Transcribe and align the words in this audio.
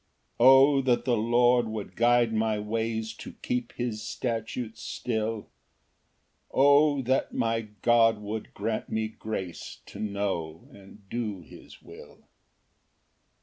Ver. 0.39 0.45
5 0.45 0.45
33. 0.47 0.47
1 0.47 0.49
O 0.49 0.81
that 0.81 1.05
the 1.05 1.15
Lord 1.15 1.67
would 1.67 1.95
guide 1.95 2.33
my 2.33 2.57
ways 2.57 3.13
To 3.13 3.33
keep 3.43 3.71
his 3.73 4.01
statutes 4.01 4.81
still! 4.81 5.51
O 6.49 7.03
that 7.03 7.35
my 7.35 7.61
God 7.83 8.17
would 8.19 8.51
grant 8.55 8.89
me 8.89 9.09
grace 9.09 9.81
To 9.85 9.99
know 9.99 10.67
and 10.73 11.07
do 11.11 11.41
his 11.41 11.83
will! 11.83 12.27